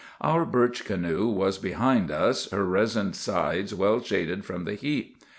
[0.19, 5.15] "Our birch canoe was behind us, her resined sides well shaded from the heat.